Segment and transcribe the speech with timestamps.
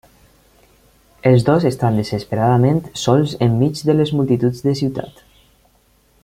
[1.31, 5.25] Els dos estan desesperadament sols enmig de les multituds de ciutat.